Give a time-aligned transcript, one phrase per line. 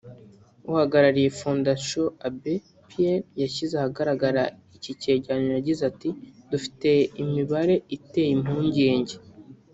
[0.71, 4.43] uhagarariye ‘Fondation Abbée Pierre’ yashyize ahagaragara
[4.75, 6.09] iki cyegeranyo yagize ati
[6.51, 6.89] “Dufite
[7.23, 9.15] imibare iteye impungenge